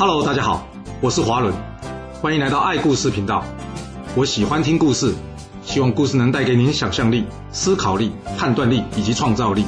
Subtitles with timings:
[0.00, 0.66] Hello，大家好，
[1.02, 1.54] 我是华伦，
[2.22, 3.44] 欢迎来到爱故事频道。
[4.16, 5.14] 我喜欢听故事，
[5.62, 9.66] 希望故事能带给您想象力、思考力、判断力以及创造力。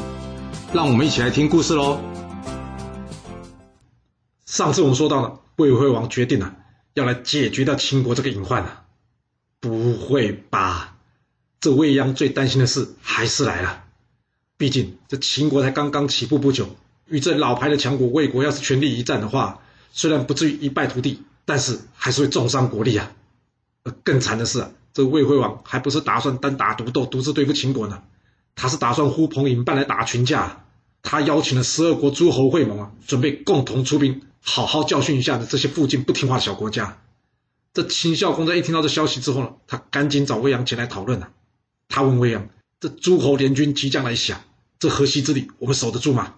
[0.73, 2.01] 让我们一起来听故事喽。
[4.47, 6.55] 上次我们说到了，魏惠王决定了
[6.95, 8.85] 要来解决掉秦国这个隐患啊。
[9.61, 10.97] 不会吧？
[11.61, 13.85] 这魏鞅最担心的事还是来了。
[14.57, 16.71] 毕竟这秦国才刚刚起步不久，
[17.07, 19.61] 与这老牌的强国魏国要是全力一战的话，
[19.93, 23.13] 虽然不至于一败涂地，但是还是会重伤国力啊。
[24.03, 28.03] 更惨的是啊，这魏惠王还不是打算单打独斗、独自对付秦国呢，
[28.55, 30.65] 他是打算呼朋引伴来打群架。
[31.03, 36.99] 他邀请了十二国诸侯会盟啊，准备共同出兵，好好教训一下这些附近不听话的小国家。
[37.75, 41.31] 这秦孝公在一听到这消息之后呢，他赶紧找魏阳前来讨论了。
[41.89, 44.33] 他问魏阳：“这诸侯联军即将来袭，
[44.79, 46.35] 这河西之地我们守得住吗？”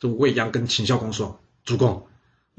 [0.00, 2.06] 这魏阳跟秦孝公说：“主公，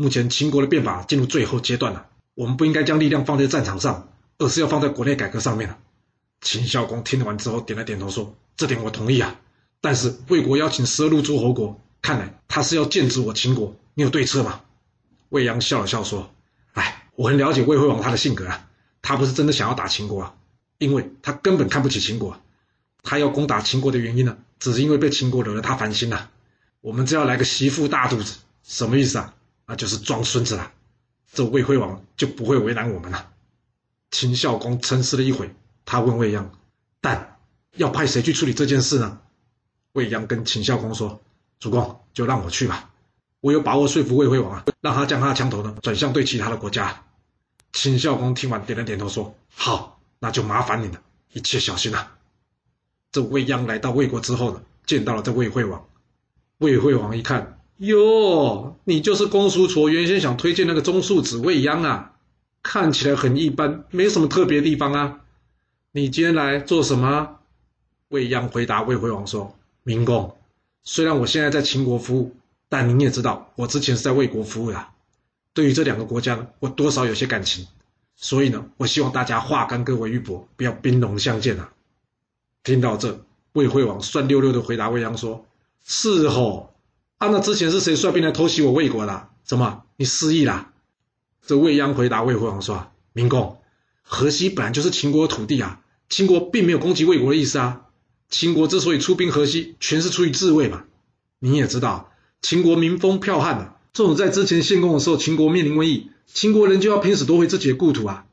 [0.01, 5.77] 目前秦国的变法进入最后阶段了，我们不应该将力量放在战场上，而是要放在国内改革上面了。”
[6.41, 9.39] 秦孝公听完之后点了点头说：“这点我同意啊。
[9.79, 14.61] 但是魏国邀请十二路诸侯国，看来他是要剑指我秦国，你有对策吗？”
[15.29, 16.33] 魏阳笑了笑说。
[16.73, 18.67] 哎我很了解魏惠王他的性格啊，
[19.03, 20.33] 他不是真的想要打秦国啊，
[20.79, 22.41] 因为他根本看不起秦国，
[23.03, 26.31] 他要攻打秦国的原因呢，只是因为被秦国惹得他烦心了。
[26.79, 29.35] 我们只要来个媳妇大肚子，什么意思啊？
[29.71, 30.69] 那就是装孙子了，
[31.31, 33.31] 这魏惠王就不会为难我们了。
[34.09, 35.49] 秦孝公沉思了一会，
[35.85, 36.43] 他问魏鞅
[36.99, 37.37] ：“但
[37.77, 39.21] 要派谁去处理这件事呢？”
[39.93, 41.21] 魏鞅跟秦孝公说
[41.57, 42.89] ：“主公，就让我去吧。”
[43.39, 47.05] 我有把握说服魏惠王啊，让他将他的枪头呢转向对其他的国家。
[47.71, 52.17] 秦孝公听完点了点头，说：“好，那就麻烦你了，一切小心啊。”
[53.13, 55.87] 这魏鞅来到魏国之后呢，见到了这魏惠王。
[56.57, 62.13] 魏惠王一看，哟，你就是公叔痤原先想推荐那个中庶子魏央啊，
[62.61, 65.21] 看起来很一般，没什么特别地方啊。
[65.91, 67.39] 你今天来做什么？
[68.09, 70.37] 魏央回答魏惠王说：“明公，
[70.83, 72.35] 虽然我现在在秦国服务。”
[72.69, 74.85] 但您也知道，我之前是在魏国服务的，
[75.53, 77.67] 对于这两个国家呢，我多少有些感情，
[78.15, 81.73] 所以呢，我希望大家化干戈为玉帛，不要兵戎相见啊！
[82.63, 85.43] 听到这，魏惠王酸溜溜的回答魏央说
[85.83, 86.70] ：“是吼，
[87.21, 89.29] 啊，那之前是谁率兵来偷袭我魏国的？
[89.43, 90.73] 怎么，你失忆啦？”
[91.45, 93.61] 这魏鞅回答魏惠王说：“明公，
[94.01, 97.81] 河西本来就是秦国的土地啊，秦国并没有攻击魏国的意思啊。
[98.31, 100.85] 秦国之所以出兵河西，全是出于自卫嘛。
[101.37, 102.11] 你也知道。”
[102.41, 108.25] 秦国民风剽悍的，这种在之前献公的时候，秦国面临瘟疫，秦国人就要拼死夺回自己的故土啊。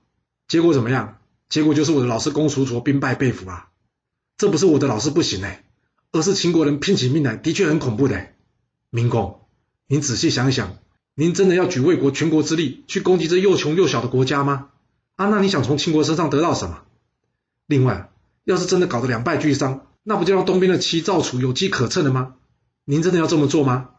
[0.47, 1.19] 结果怎么样？
[1.50, 3.69] 结果就是我的老师公叔痤兵败被俘啊。
[4.38, 5.66] 这不是我的老师不行哎，
[6.10, 8.28] 而是秦国人拼起命来的确很恐怖的。
[8.91, 9.41] 明公，
[9.87, 10.78] 您仔细想一想，
[11.15, 14.71] 您真的要举魏国全国之力去攻击这又穷又小的国家吗？
[15.16, 16.84] 啊，那你想从秦国身上得到什么？
[17.66, 18.10] 另外，
[18.44, 22.37] 要是真的搞得两败俱伤，那不就让东边的齐赵楚有机可乘了吗？
[22.87, 23.91] 您真的要这么做吗？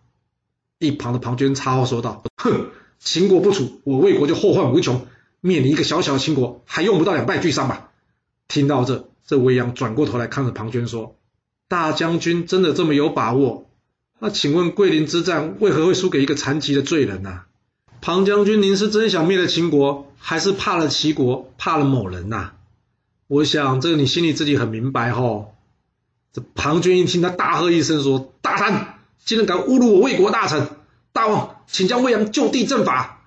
[0.80, 5.06] 一旁的庞涓插话说道：“哼，秦国不楚，我魏国就后患无穷。
[5.40, 7.92] 面临一个小小的秦国，还用不到两败俱伤吧？”
[8.50, 11.16] 听到这，这魏阳转过头来看着庞涓说
[11.70, 13.69] ：“大将军真的这么有把握？
[14.22, 17.44] 那请问桂林之战为何会输给一个残疾的罪人呢？
[18.02, 22.52] 庞将军，您是真想灭了秦国，还是怕了齐国，怕了某人呐？
[23.28, 25.56] 我想这个你心里自己很明白吼。”
[26.34, 30.68] 这庞涓一听，他大喝一声说：“大胆！”竟然敢侮辱我魏国大臣，
[31.14, 33.26] 大王，请将魏阳就地正法。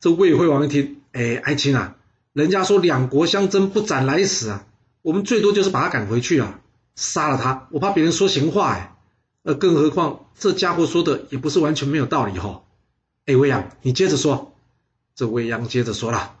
[0.00, 1.96] 这魏惠王一听，哎，爱卿啊，
[2.32, 4.66] 人家说两国相争不斩来使啊，
[5.02, 6.60] 我们最多就是把他赶回去啊，
[6.94, 8.94] 杀了他，我怕别人说闲话哎。
[9.42, 12.62] 呃，更何况这家伙说的也不是完全没有道理哈。
[13.26, 14.54] 哎，魏阳，你接着说。
[15.14, 16.36] 这魏阳接着说了，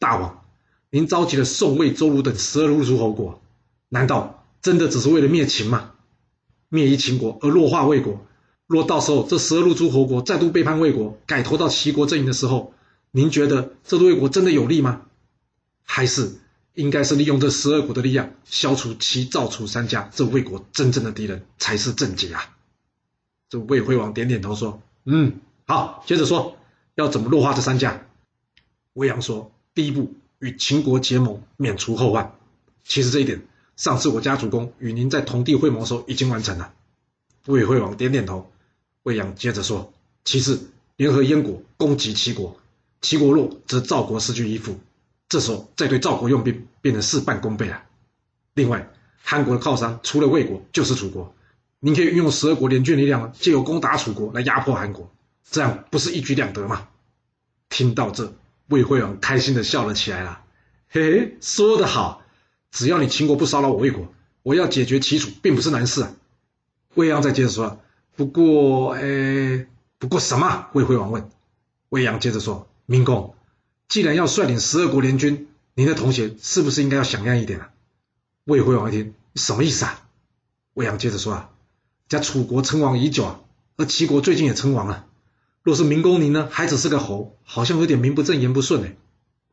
[0.00, 0.42] 大王，
[0.90, 3.40] 您召集了宋、魏、周、鲁等十二路诸侯国，
[3.88, 5.92] 难道真的只是为了灭秦吗？
[6.68, 8.26] 灭一秦国而弱化魏国？
[8.66, 12.74] 若到时候这十二路诸侯国再度背叛魏国，改投到齐国阵营的时候，
[13.12, 15.02] 您觉得这对魏国真的有利吗？
[15.84, 16.32] 还是
[16.76, 22.54] 应该是利用这十二国的力量，消除齐、赵、楚三家这魏国真正的敌人才是正解啊？
[23.48, 26.58] 这魏惠王点点头说：“嗯，好，接着说，
[26.94, 28.06] 要怎么弱化这三家？”
[28.92, 32.36] 魏阳说：“第一步，与秦国结盟，免除后患。
[32.84, 33.46] 其实这一点，
[33.76, 36.74] 上次我家主公与您在同地会盟时候已经完成了。”
[37.46, 38.52] 魏惠王点点头。
[39.02, 39.94] 魏阳接着说
[40.26, 42.60] ：“其次，联合燕国攻击齐国，
[43.00, 44.78] 齐国弱，则赵国失去依附，
[45.28, 47.82] 这时候再对赵国用兵，变成事半功倍了。
[48.54, 48.88] 另外，
[49.22, 51.34] 韩国的靠山除了魏国就是楚国，
[51.80, 55.10] 您可以运用十二国联军力量，借由攻打楚国来压迫韩国，
[55.50, 56.88] 这样不是一举两得吗？”
[57.68, 58.32] 听到这，
[58.68, 60.42] 魏惠王开心的笑了起来了。
[60.88, 62.22] 嘿嘿，说得好，
[62.70, 64.12] 只要你秦国不骚扰我魏国，
[64.42, 66.14] 我要解决齐楚并不是难事啊。
[66.94, 67.80] 魏阳再接着说，
[68.14, 69.66] 不过，哎，
[69.98, 70.68] 不过什么？
[70.72, 71.28] 魏惠王问。
[71.90, 73.35] 魏阳接着说，明公，
[73.88, 77.70] 既然要率领十二国联军，您的同学是不是应该要响亮一点啊？
[78.44, 80.02] 魏惠王一听，什么意思啊？
[80.74, 81.50] 魏阳接着说啊，
[82.08, 83.40] 家楚国称王已久啊，
[83.76, 85.06] 而齐国最近也称王了。
[85.62, 88.96] 若是明公您呢，还只是个侯，好像有点名不正言不顺哎。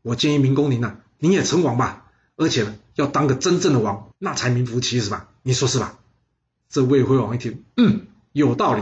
[0.01, 5.29] 我建议明公您呢，您也称王吧，而且呢，要当个真正的王，那才名副其实吧？
[5.43, 5.99] 你说是吧？
[6.69, 8.81] 这魏惠王一听，嗯，有道理。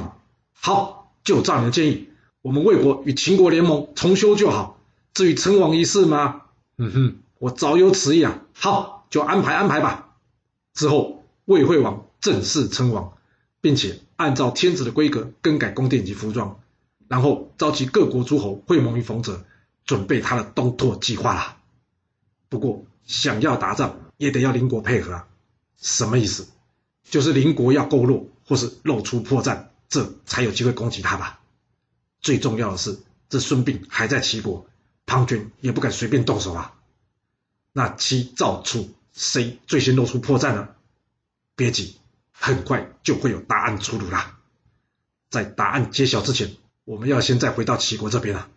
[0.54, 2.09] 好，就照你的建议，
[2.42, 4.81] 我们魏国与秦国联盟重修就好。
[5.13, 6.44] 至于称王一事吗？
[6.78, 8.42] 嗯哼，我早有此意啊。
[8.54, 10.16] 好，就安排安排吧。
[10.74, 13.18] 之后，魏惠王正式称王，
[13.60, 16.60] 并且按照天子的规格更改宫殿及服装。
[17.08, 19.44] 然后召集各国诸侯会盟于冯泽，
[19.86, 21.57] 准备他的东拓计划啦。
[22.48, 25.28] 不过想要打仗，也得要邻国配合啊。
[25.78, 26.48] 什么意思？
[27.04, 31.42] 就是邻国要够弱，或是露出破绽，这才有机会攻击他吧。
[32.22, 34.66] 最重要的是，这孙膑还在齐国，
[35.12, 36.80] 庞涓也不敢随便动手啊。
[37.74, 40.69] 那齐、赵、楚谁最先露出破绽呢？
[41.58, 41.98] 别急，
[42.31, 44.40] 很快就会有答案出炉啦。
[45.30, 46.56] 在答案揭晓之前。
[46.84, 48.50] 我们要先再回到齐国这边了。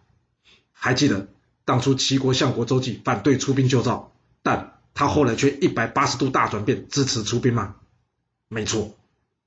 [0.73, 1.29] 还记得
[1.67, 4.13] 当初齐国相国周忌反对出兵救赵，
[4.43, 7.77] 但他后来却一百八十度大转变，支持出兵吗？
[8.49, 8.97] 没错，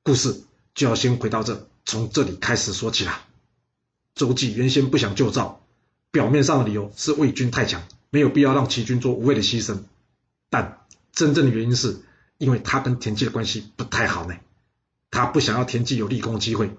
[0.04, 0.44] 故事
[0.76, 3.26] 就要先回到这，从这里开始说起啦。
[4.14, 5.60] 周忌原先不想救赵，
[6.12, 9.80] 表面上的理由是魏军太强，没有必要让齐军做无谓的牺牲。
[10.50, 12.02] 但真正的原因是
[12.38, 14.36] 因为他跟田忌的关系不太好呢，
[15.12, 16.76] 他不想要田忌有立功机会。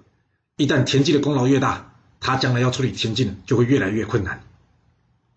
[0.57, 4.43] 一旦田忌的功劳越大，他将来要处理田忌呢，就会越来越困难。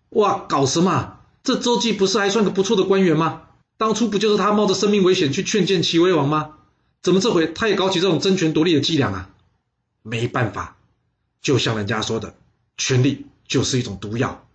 [0.09, 1.19] 哇，搞什么？
[1.43, 3.43] 这周忌不是还算个不错的官员吗？
[3.77, 6.55] 当初不就是他冒着生命危险去劝谏齐威王吗？
[7.01, 9.29] 怎么这回他也搞起这种争权夺利的伎俩啊？
[10.01, 10.77] 没办法，
[11.41, 12.35] 就像人家说的，
[12.77, 14.45] 权力就是一种毒药，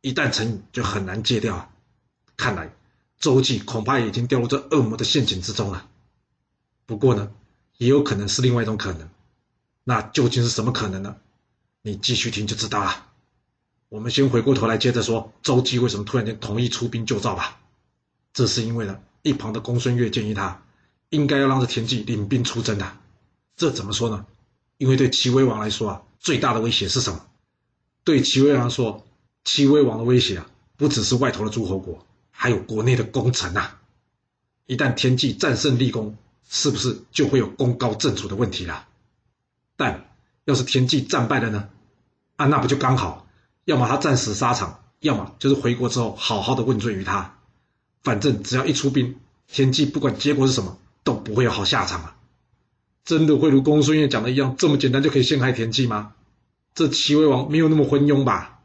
[0.00, 1.70] 一旦成瘾就很难戒掉啊。
[2.36, 2.74] 看来
[3.18, 5.88] 周忌恐怕已经掉入这恶魔的陷阱之中了。
[6.86, 7.30] 不过呢，
[7.76, 9.08] 也有可能是另外一种可能。
[9.84, 11.16] 那究竟是什么可能呢？
[11.82, 13.06] 你继续听就知道了。
[13.88, 17.60] 我们先回过头来接着说周姬为什么突然间同意出兵救赵吧。
[18.32, 20.62] 这是因为呢，一旁的公孙越建议他
[21.08, 22.98] 应该要让这田忌领兵出征的。
[23.56, 24.26] 这怎么说呢？
[24.76, 27.26] 因为对齐威王来说啊，最大的威胁是什么？
[28.08, 29.06] 对齐威王说，
[29.44, 30.46] 齐威王的威胁啊，
[30.78, 33.80] 不只是外头的诸侯国，还有国内的功臣啊。
[34.64, 36.16] 一旦田忌战胜立功，
[36.48, 38.86] 是不是就会有功高震主的问题了？
[39.76, 40.08] 但
[40.46, 41.68] 要是田忌战败了呢？
[42.36, 43.26] 啊，那不就刚好？
[43.66, 47.36] 要么他战死沙场，要么就是回国之后好好的问罪于他。
[48.02, 49.16] 反正只要一出兵，
[49.48, 52.16] 田忌不管结果是什么，都不会有好下场啊！
[53.04, 56.14] 真的会如公孙越讲的一样，这么简单就可以陷害田忌吗？
[56.78, 58.60] 这齐威王没有那么昏庸吧？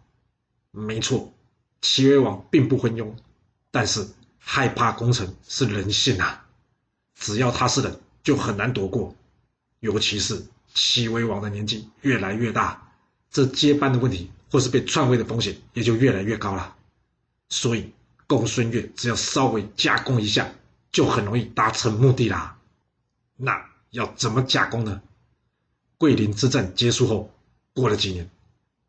[0.70, 1.34] 没错，
[1.82, 3.12] 齐威王并不昏庸，
[3.72, 4.08] 但是
[4.38, 6.46] 害怕功臣是人性啊！
[7.16, 9.16] 只要他是人，就很难躲过，
[9.80, 10.46] 尤其是。
[10.76, 12.92] 齐威王的年纪越来越大，
[13.32, 16.76] 这接班的问题或是被篡位的风险也就越来越高了。
[17.50, 17.94] 所以
[18.28, 20.52] 公孙越只要稍微加工一下，
[20.92, 22.60] 就很容易达成目的啦。
[23.38, 25.02] 那要怎么加工呢？
[25.98, 27.32] 桂林之战结束后，
[27.74, 28.30] 过了几年，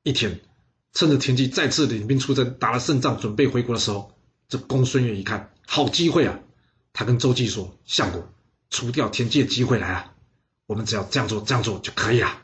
[0.03, 0.41] 一天，
[0.93, 4.13] 趁着田忌再次领兵出征，打了胜仗，准备回国的时候，
[4.49, 6.39] 这公孙越一看，好机会啊！
[6.93, 8.29] 他跟周忌说：“相国，
[8.71, 10.13] 除掉田忌的机会来了。”
[10.67, 12.43] 我们只要这样做，这样做就可以了。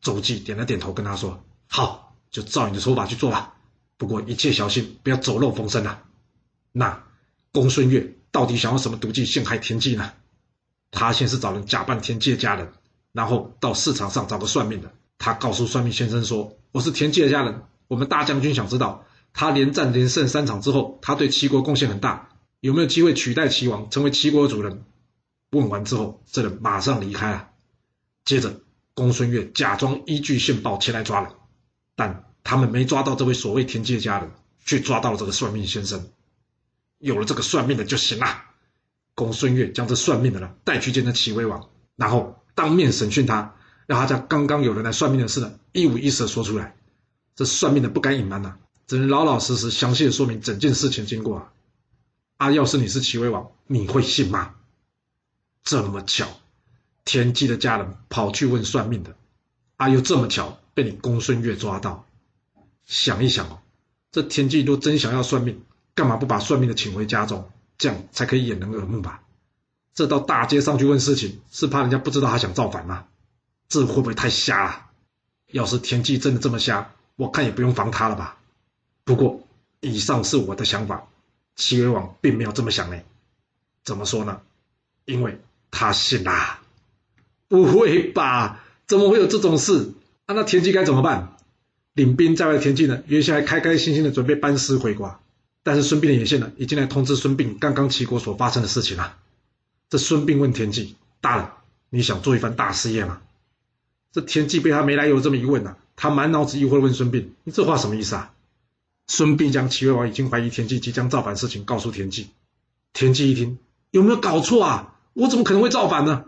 [0.00, 3.54] 周忌点了点头，跟他说：“好，就照你的说法去做吧。
[3.96, 6.04] 不过一切小心，不要走漏风声啊。”
[6.72, 7.04] 那
[7.52, 10.12] 公孙越到底想要什么毒计陷害田忌呢？
[10.90, 12.72] 他先是找人假扮田忌的家人，
[13.12, 14.92] 然后到市场上找个算命的。
[15.18, 24.84] 他告诉算命先生说：“我是田忌的家人，我们大将军想知道，他连战连胜三场之后，他对齐国贡献很大，有没有机会取代齐王，成为齐国的主人？”
[25.50, 27.48] 问完之后，这人马上离开了。
[28.24, 28.60] 接着，
[28.94, 31.30] 公孙越假装依据线报前来抓人，
[31.96, 34.30] 但他们没抓到这位所谓田忌的家人，
[34.64, 36.08] 却抓到了这个算命先生。
[36.98, 38.44] 有了这个算命的就行了。
[39.14, 43.56] 公孙越将这算命的人带去见这齐威王，然后当面审讯他，
[43.88, 46.76] 让他将刚刚有人来算命的事呢一五一十的说出来。
[47.34, 51.38] 这算命的不敢隐瞒呐，只能老老实实详细的说明整件事情经过。
[51.38, 51.52] 啊，
[52.36, 54.56] 啊要是你是齐威王，你会信吗？
[55.64, 56.28] 这么巧，
[57.06, 59.16] 田忌的家人跑去问算命的，
[59.76, 62.04] 啊，又这么巧被你公孙越抓到，
[62.84, 63.60] 想一想哦，
[64.12, 65.62] 这田忌若真想要算命，
[65.94, 69.22] 干嘛不把算命的请回家中，这样才可以掩人耳目吧？
[69.94, 73.06] 这到大街上去问事情，是怕人家不知道他想造反吗？
[73.68, 74.86] 这会不会太瞎了？
[75.52, 78.38] 要是田忌真的这么瞎，我看也不用防他了吧。
[79.04, 79.46] 不过，
[79.80, 81.08] 以上是我的想法，
[81.56, 82.98] 齐威王并没有这么想呢。
[83.84, 84.40] 怎么说呢？
[85.04, 86.60] 因为他信啦。
[87.48, 88.64] 不会吧？
[88.86, 89.92] 怎么会有这种事？
[90.26, 91.36] 啊，那田忌该怎么办？
[91.94, 95.18] 领兵在外的田忌呢，原先还开开心心的准备班师回国，
[95.62, 99.16] 但是孙膑的眼线呢，已经来通知孙膑刚刚齐国所发生的事情了。
[99.90, 101.48] 这孙膑问田忌：“大人，
[101.90, 103.20] 你想做一番大事业吗？”
[104.12, 108.32] 这田忌被他没来由这么一问呢，他满脑子疑惑的问孙膑：“你这话什么意思啊？”
[109.06, 112.28] 孙膑将齐威王已经怀疑田忌即将造反事情告诉田忌。
[112.92, 113.58] 田忌一听，
[113.90, 114.94] 有没有搞错啊？
[115.12, 116.24] 我怎么可能会造反呢？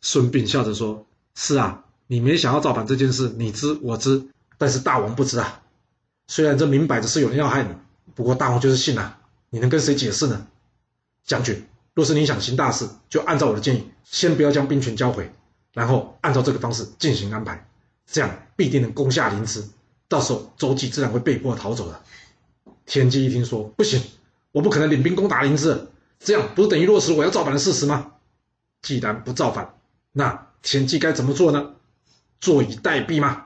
[0.00, 4.26] 孙膑笑着说：“是啊，你没想要造反这件事，你知我知，
[4.58, 5.62] 但是大王不知啊。
[6.28, 7.70] 虽然这明摆着是有人要害你，
[8.14, 9.18] 不过大王就是信啊，
[9.50, 10.46] 你能跟谁解释呢？
[11.24, 15.32] 将军，若是你想行大事，就按照我的建议，先不要将兵权交回。”
[15.76, 17.68] 然后按照这个方式进行安排，
[18.06, 19.62] 这样必定能攻下临淄。
[20.08, 22.00] 到时候周忌自然会被迫逃走的。
[22.86, 24.02] 田忌一听说不行，
[24.52, 25.78] 我不可能领兵攻打临淄，
[26.18, 28.12] 这样不是等于落实我要造反的事实吗？
[28.80, 29.74] 既然不造反，
[30.12, 31.74] 那田忌该怎么做呢？
[32.40, 33.44] 坐以待毙吗？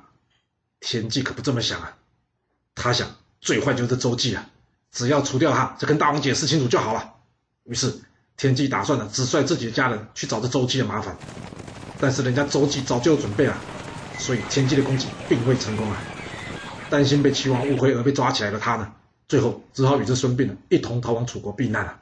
[0.78, 1.96] 田忌可不这么想啊，
[2.76, 4.48] 他想最坏就是周忌啊，
[4.92, 7.14] 只要除掉他，就跟大王解释清楚就好了。
[7.64, 7.92] 于是
[8.36, 11.16] 田忌打算呢，只率自己的家人去找这周忌的麻烦。
[12.00, 13.60] 但是人家周忌早就有准备了，
[14.18, 16.02] 所以田忌的攻击并未成功啊！
[16.88, 18.94] 担心被齐王误会而被抓起来的他呢，
[19.28, 22.00] 最后只好与这孙膑呢一同逃往楚国避难了。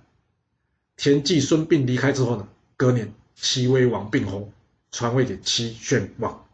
[0.97, 4.47] 田忌、孙膑离开之后呢，隔年齐威王病薨，
[4.93, 6.47] 传位给齐宣王。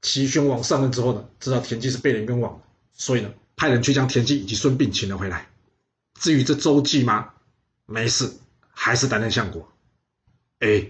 [0.00, 2.62] 齐宣王上任之后呢，知道田忌是被人冤枉，
[2.94, 5.46] 所以呢，派人去将田忌以及孙膑请了回来。
[6.18, 7.30] 至于这周忌吗？
[7.84, 8.32] 没事，
[8.70, 9.70] 还是担任相国。
[10.60, 10.86] 哎。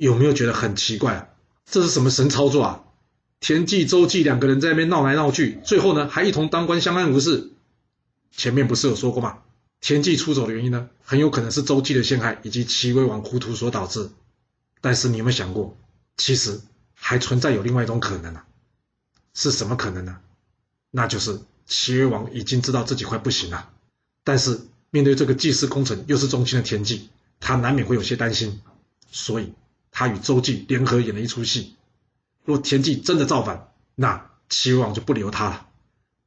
[0.00, 1.30] 有没有觉得很奇怪？
[1.66, 2.84] 这是什么神操作啊？
[3.38, 7.50] 田忌、周忌两个人在那边闹来闹去，最后呢还一同当官，相安无事。
[8.34, 9.40] 前面不是有说过吗？
[9.78, 14.08] 田忌出走的原因呢，很有可能是周忌的陷害以及齐威王糊涂所导致。
[14.80, 15.76] 但是你有没有想过，
[16.16, 16.62] 其实
[16.94, 18.40] 还存在有另外一种可能呢？
[19.34, 20.16] 是什么可能呢？
[20.90, 23.68] 那就是齐威王已经知道自己快不行了，
[24.24, 28.62] 但是面对这个祭祀功臣又是忠心的田忌，他难免会有些担心，
[29.12, 29.52] 所以。
[30.00, 31.76] 他与周忌联合演了一出戏，
[32.46, 35.68] 若田忌真的造反，那齐王就不留他了。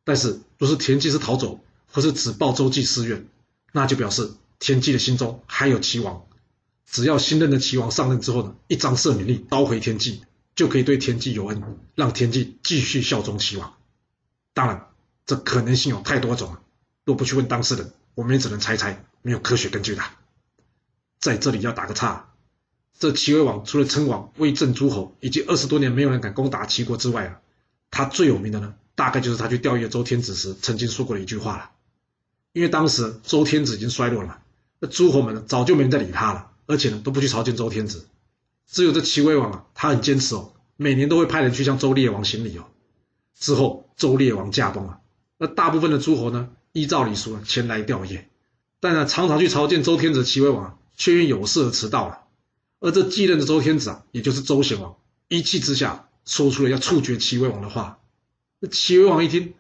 [0.03, 1.59] 但是若是田忌是逃走，
[1.91, 3.27] 或是只报周忌私怨，
[3.71, 6.23] 那就表示田忌的心中还有齐王。
[6.85, 10.21] 只要新任的齐王上任之后呢，一张赦免令召回田忌，
[10.53, 13.73] 就可以对田忌有恩，让田忌继续效忠齐王。
[14.53, 14.89] 当然，
[15.25, 16.61] 这可能性有太多种了，
[17.05, 20.03] 若不去问当事人，我们也只能猜猜，没有科学根据的。
[21.19, 22.29] 在这里要打个岔。
[22.97, 27.39] 这齐威王除了称王、威震诸侯，以及二十多年没有人敢攻打齐国之外啊，
[27.91, 31.71] 他最有名的呢，大概就是他去调阅周天子时曾经说过的一句话了。
[32.53, 34.39] 因为当时周天子已经衰落了，
[34.79, 38.05] 那诸侯们呢早就没人再理他了，而且呢都不去朝见周天子。
[38.69, 42.65] 只有这齐威王啊，他很坚持哦，每年都会派人去向周烈王行礼哦。
[43.38, 45.00] 之后周烈王驾崩了，
[45.38, 48.21] 那大部分的诸侯呢，依照礼数前来吊唁，
[48.79, 52.19] 但呢常常去朝见周天子齐威王，却因有事而迟到了。
[52.83, 54.97] 而这继任的周天子啊，也就是周显王，
[55.29, 57.99] 一气之下说出了要处决齐威王的话。
[58.59, 59.53] 那齐威王一听，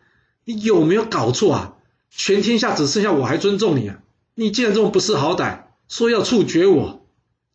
[0.43, 1.75] 你有没有搞错啊？
[2.09, 4.01] 全天下只剩下我还尊重你啊！
[4.35, 7.05] 你竟然这么不识好歹，说要处决我，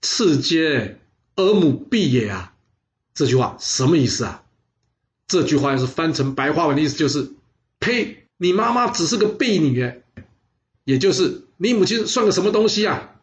[0.00, 1.00] 赐皆
[1.36, 2.54] 尔母婢也啊！
[3.12, 4.44] 这句话什么意思啊？
[5.26, 7.30] 这句话要是翻成白话文的意思就是：
[7.78, 8.24] 呸！
[8.38, 10.00] 你妈妈只是个婢女，
[10.84, 13.16] 也就是你母亲算个什么东西啊？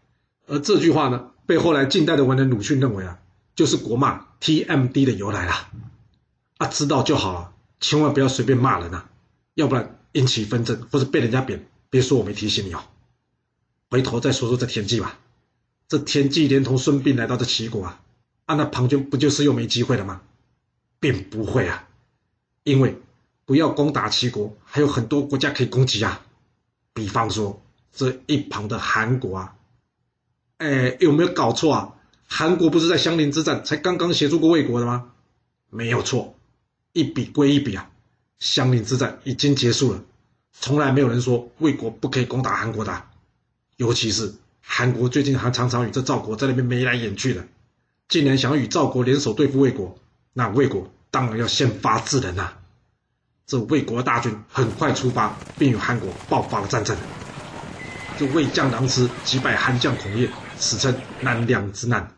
[0.45, 1.31] 而这句话呢？
[1.45, 3.19] 被后来近代的文人鲁迅认为啊，
[3.55, 5.69] 就是国骂 TMD 的由来啦。
[6.57, 9.09] 啊，知道就好了，千万不要随便骂人啊，
[9.53, 12.83] 要不然引起纷争或者被人家贬，别说我没提醒你哦。
[13.89, 15.19] 回头再说说这田忌吧，
[15.87, 18.01] 这田忌连同孙膑来到这齐国啊，
[18.45, 20.21] 啊，那庞涓不就是又没机会了吗？
[20.99, 21.87] 并不会啊，
[22.63, 22.97] 因为
[23.45, 26.25] 不要攻打齐国，还有很多国家可以攻击啊，
[26.93, 27.61] 比方说
[27.91, 29.55] 这一旁的韩国啊。
[30.57, 31.93] 哎，有没有搞错啊？
[32.27, 35.12] 韩国不是在相邻之战才刚刚协助过魏国的吗？
[35.69, 36.35] 没有错，
[36.93, 37.89] 一笔归一笔啊。
[38.39, 40.03] 相邻之战已经结束了，
[40.53, 43.03] 从来没有人说魏国不可以攻打韩国的。
[43.77, 47.45] 尤其是韩国最近还常常与这赵国在那边眉来眼去的，
[48.07, 49.97] 竟然想要与赵国联手对付魏国，
[50.33, 52.53] 那魏国当然要先发制人呐。
[53.45, 56.95] 这魏国大军很快出发，并与韩国爆发了战争。
[58.17, 62.15] 这魏将狼师击败韩将孔业，史称南梁之难。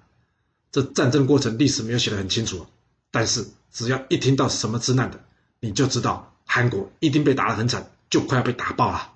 [0.72, 2.68] 这战争过程历史没有写得很清楚，
[3.10, 5.24] 但是只要一听到什么之难的，
[5.60, 9.14] 你就知道韩国一定被打得很惨，就快要被打爆了。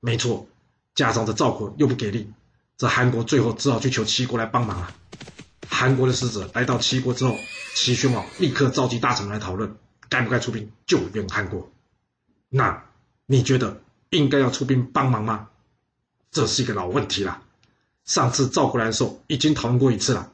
[0.00, 0.46] 没错，
[0.94, 2.30] 加上这赵国又不给力，
[2.76, 4.92] 这韩国最后只好去求齐国来帮忙了。
[5.68, 7.36] 韩国的使者来到齐国之后，
[7.74, 9.76] 齐宣王立刻召集大臣来讨论，
[10.08, 11.70] 该不该出兵救援韩国。
[12.48, 12.84] 那
[13.26, 13.80] 你觉得
[14.10, 15.48] 应该要出兵帮忙吗？
[16.30, 17.42] 这是一个老问题了。
[18.04, 20.32] 上次赵国来的时候已经讨论过一次了。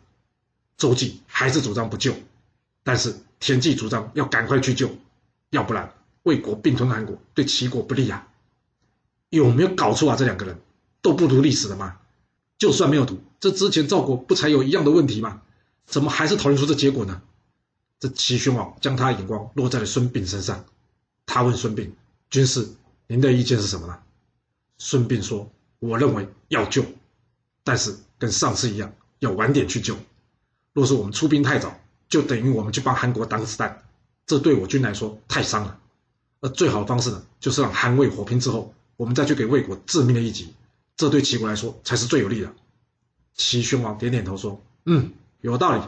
[0.76, 2.14] 周忌还是主张不救，
[2.84, 4.90] 但是田忌主张要赶快去救，
[5.50, 8.28] 要不然魏国并吞韩国对齐国不利啊！
[9.30, 10.16] 有没有搞错啊？
[10.16, 10.60] 这两个人
[11.02, 11.98] 都不读历史的吗？
[12.58, 15.42] 就算没有读，这之前赵国不才有一样的问题吗？
[15.84, 17.22] 怎么还是讨论出这结果呢？
[17.98, 20.64] 这齐宣王将他的眼光落在了孙膑身上，
[21.26, 21.90] 他问孙膑
[22.30, 22.68] ：“军师，
[23.08, 23.98] 您的意见是什么呢？”
[24.78, 26.84] 孙膑说：“我认为要救，
[27.68, 29.94] 但是跟上次一样，要晚点去救。”
[30.72, 33.82] 若是我们出兵太早，就等于我们去帮韩国挡子弹，
[34.26, 35.78] 这对我军来说太伤了。
[36.40, 40.54] 而最好的方式呢，就是让韩魏火拼之后，我们再去给魏国致命的一击，
[40.96, 42.50] 这对齐国来说才是最有利的。
[43.34, 45.82] 齐宣王点点头说：“嗯，有道理。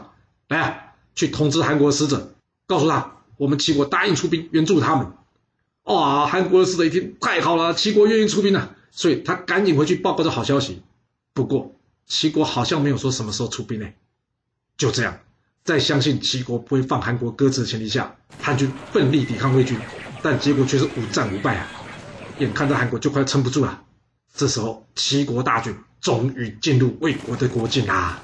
[0.49, 2.35] 来啊，去通知韩国使者，
[2.67, 5.11] 告诉他我们齐国答应出兵援助他们。”
[5.85, 10.83] 哇，韩国的使者一听，太好了，齐国愿意出兵了，所以他赶紧回去报告这好消息。
[11.33, 13.87] 不过齐国好像没有说什么时候出兵呢。
[14.77, 15.19] 就这样，
[15.63, 19.77] 在相信齐国不会放韩国鸽子的前提下，韩军奋力抵抗魏军，
[20.23, 21.67] 但结果却是五战五败啊！
[22.39, 23.83] 眼看着韩国就快撑不住了。
[24.33, 28.19] 这时候，齐国大军终于进入魏国的国境啦。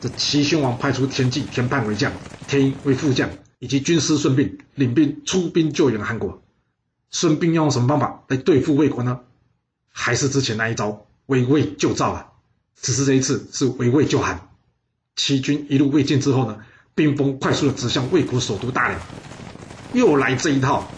[0.00, 2.12] 这齐宣王派出田忌、田盼为将，
[2.46, 6.42] 田婴为副将，以及军师孙膑领兵出兵救援韩国。
[7.10, 9.20] 孙膑要用什么方法来对付魏国呢？
[9.88, 12.26] 还是之前那一招围魏救赵啊？
[12.80, 14.48] 只是这一次是围魏救韩。
[15.16, 16.58] 齐军一路未进之后呢，
[16.94, 19.00] 兵锋快速的指向魏国首都大梁，
[19.92, 20.90] 又来这一套，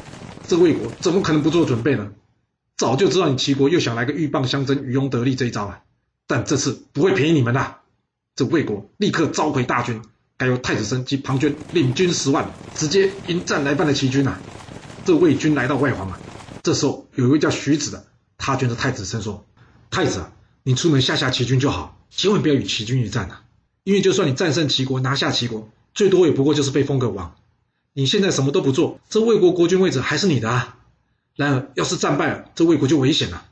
[0.47, 2.11] 这魏国怎么可能不做准备呢？
[2.77, 5.81] 早就知道你齐国又想来个鹬蚌相争、渔翁得利这一招啊！
[6.27, 7.77] 但这次不会便宜你们的。
[8.37, 10.03] 这魏国立刻召回大军，
[10.37, 14.38] 改由太子申及庞涓领军十万，直接迎战来犯的齐军啊！
[15.05, 16.21] 这魏军来到外黄啊，
[16.62, 18.05] 这时候有一位叫徐子的，
[18.37, 19.45] 他劝着太子申说
[19.90, 23.44] ：“太子啊，你出门吓吓齐军就好，千万不要与齐军一战啊！”
[23.85, 27.35] 因为就算你战胜齐国，拿下齐国，最多也不过就是被封个王。
[27.94, 30.77] 你现在什么都不做，这魏国国君位置还是你的啊。
[31.35, 33.46] 然而，要是战败了，这魏国就危险了。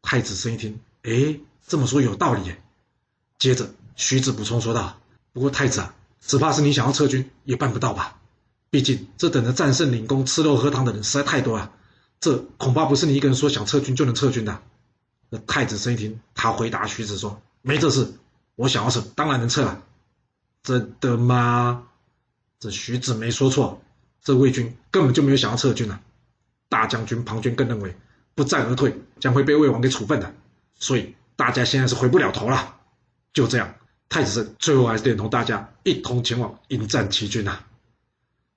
[0.00, 2.40] 太子申一听，哎，这么说有道理。
[3.38, 4.98] 接着，徐子补充说道
[5.34, 8.18] ：“不过太子啊，只怕是你想要撤军也办不到吧？
[8.70, 11.72] 毕竟这等着战胜领功、吃肉喝汤的人实在太多了，
[12.20, 14.62] 这恐怕不是你一个人说想撤军就能撤军的。”
[15.30, 18.14] 那太子申一听，他回答徐子说：“没这事。”
[18.56, 19.82] 我想要撤，当然能撤了。
[20.62, 21.86] 真的吗？
[22.58, 23.80] 这徐子没说错，
[24.22, 26.00] 这魏军根本就没有想要撤军啊。
[26.68, 27.94] 大将军庞涓更认为，
[28.34, 30.34] 不战而退将会被魏王给处分的，
[30.74, 32.76] 所以大家现在是回不了头了。
[33.32, 33.74] 就这样，
[34.08, 37.64] 太子申最后还是连同大家一同前往迎战齐军啊。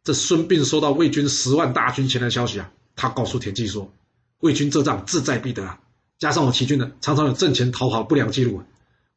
[0.04, 3.94] 这孙膑收到魏军十万大军前来的消息啊，他告诉田忌说，
[4.40, 5.80] 魏军这仗志在必得啊，
[6.22, 8.64] 加上我齐军呢常常有阵前逃跑不良记录，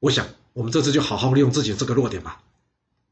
[0.00, 0.26] 我想。
[0.54, 2.40] 我们这次就好好利用自己的这个弱点吧。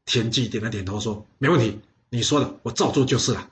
[0.05, 1.77] 田忌点了点头，说：“没问题，
[2.09, 3.49] 你说的我照做就是了。”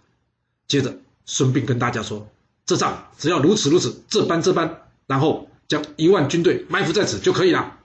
[0.65, 2.25] 接着，孙膑跟大家说
[2.65, 7.79] ：“这仗只要如此如此，这般这般，然后将一万军队埋伏在此就可以了。”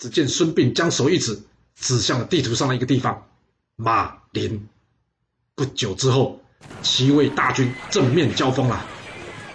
[0.00, 1.38] 只见孙膑将手一指，
[1.76, 3.26] 指向了地图上的一个地方——
[3.76, 4.66] 马陵。
[5.54, 6.40] 不久之后，
[6.80, 8.86] 齐魏大军正面交锋了。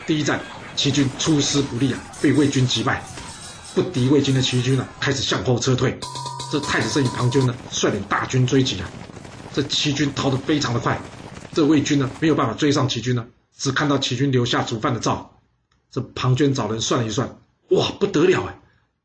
[0.06, 0.40] 第一战，
[0.78, 3.04] 齐军出师不利啊，被魏军击败。
[3.74, 6.00] 不敌魏军的齐军呢，开始向后撤退。
[6.52, 8.90] 这太子申与庞涓呢，率领大军追击啊。
[9.52, 11.02] 这齐军逃得非常的快，
[11.52, 13.26] 这魏军呢没有办法追上齐军呢，
[13.58, 15.40] 只看到齐军留下煮饭的灶。
[15.90, 18.60] 这庞涓找人算了一算，哇，不得了哎，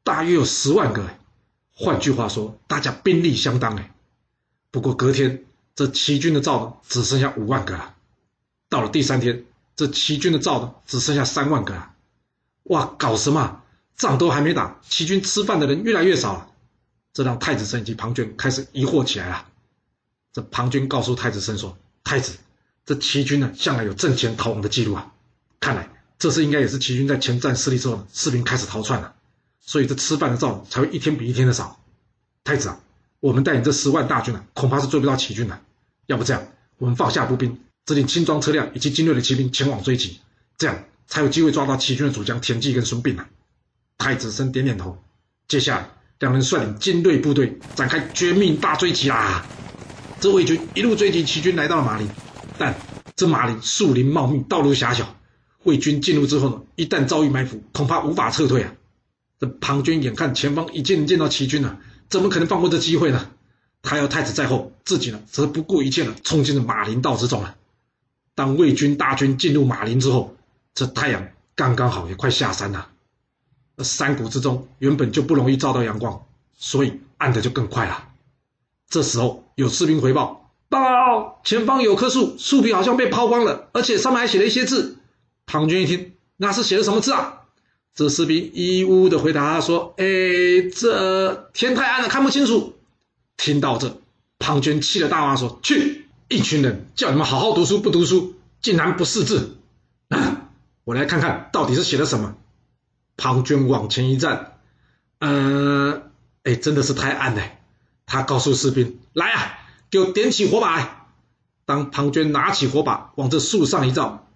[0.04, 1.18] 大约有十万个哎。
[1.74, 3.94] 换句话说，大家兵力相当哎。
[4.70, 5.42] 不过隔天，
[5.74, 7.94] 这齐军的灶呢，只剩下五万个了。
[8.68, 9.44] 到了第三天，
[9.82, 11.92] 这齐军的灶呢，只剩下三万个了。
[12.62, 13.62] 哇，搞什么？
[13.96, 16.48] 仗都还没打，齐军吃饭的人越来越少了，
[17.12, 19.48] 这让太子申以及庞涓开始疑惑起来了。
[20.32, 22.34] 这庞涓告诉太子申说：“太子，
[22.86, 25.12] 这齐军呢，向来有阵前逃亡的记录啊，
[25.58, 29.16] 看来这次应该也是齐军在前战失利之后，士兵开始逃窜了，
[29.58, 31.80] 所以这吃饭的灶才会一天比一天的少。
[32.44, 32.78] 太子啊，
[33.18, 35.60] 我们带领这十万大军啊，恐怕是追不到齐军的。
[36.06, 36.46] 要不这样，
[36.78, 40.18] 我们放下步兵，指令轻装车辆以及精锐的骑兵前往追击，
[40.56, 43.28] 这样才有机会抓到齐军的主将田忌跟孙膑啊。
[43.98, 45.02] 太子申点点头，
[45.48, 49.46] 接下来两人率领精锐部队展开绝命大追击啦。
[50.20, 52.08] 这魏军一路追击齐军来到了马陵，
[52.56, 52.74] 但
[53.16, 55.16] 这马陵树林茂密，道路狭小，
[55.64, 58.72] 魏军进入之后呢，一旦遭遇埋伏，恐怕无法撤退啊。
[59.40, 63.30] 这庞涓眼看前方已经见到齐军了，怎么可能放过这机会呢？
[63.82, 67.56] 他要太子在后，自己呢则不顾一切的冲进了马陵道之中了。
[68.34, 70.34] 当魏军大军进入马陵之后，
[70.74, 72.88] 这太阳刚刚好也快下山了。
[73.78, 76.24] 山谷之中原本就不容易照到阳光，
[76.56, 78.08] 所以暗的就更快了。
[78.88, 84.98] 这时候有士兵回报：报告，前方有棵树，树皮好像被抛光了，而且上面还写了一些字。
[85.46, 87.40] 庞涓一听，那是写的什么字啊？
[87.94, 90.04] 这士兵一呜的回答说：“哎，
[90.74, 92.74] 这天太暗了，看不清楚。”
[93.36, 94.00] 听到这，
[94.38, 96.01] 庞涓气得大骂说：“去！
[96.32, 99.58] 一群人叫你们好好读书，不读书，竟然不识字！
[100.84, 102.34] 我来看看到底是写了什么。”
[103.16, 104.58] 庞涓往前一站，
[105.18, 106.10] 嗯，
[106.44, 107.42] 哎，真的是太暗了。
[108.06, 109.58] 他告诉士兵：“来啊，
[109.90, 111.06] 给我点起火把！”
[111.66, 114.26] 当庞涓拿起火把往这树上一照，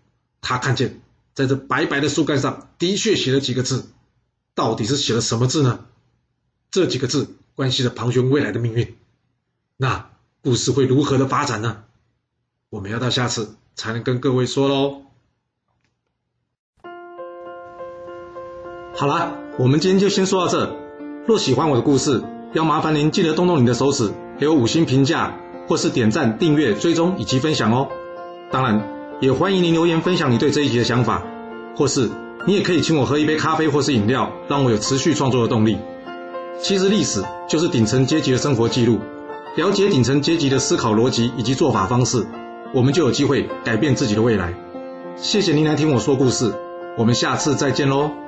[0.41, 1.01] 他看见。
[1.35, 3.91] 在这白白的树干上，的确写了几个字，
[4.55, 5.87] 到底是写了什么字呢？
[6.71, 8.97] 这几个字关系着庞涓未来的命运。
[9.77, 10.11] 那
[10.47, 11.79] 故事会如何的发展呢？
[12.71, 15.03] 我们要到下次才能跟各位说喽。
[18.95, 20.77] 好了，我们今天就先说到这。
[21.27, 27.89] 若喜欢我的故事，要麻烦您记得动动你的手指，给我五星评价，或是点赞、订阅、追踪以及分享哦。
[28.53, 28.93] 当然。
[29.21, 31.25] 也欢迎您留言分享你对这一集的想法，
[31.75, 32.09] 或是
[32.47, 35.77] 你也可以请我喝一杯咖啡或是饮料，让我有持续创作的动力。
[36.63, 39.01] 其实历史就是顶层阶级的生活记录，
[39.57, 42.27] 了解顶层阶级的思考逻辑以及做法方式，
[42.75, 44.53] 我们就有机会改变自己的未来。
[45.17, 46.53] 谢谢您来听我说故事，
[46.99, 48.26] 我们下次再见喽。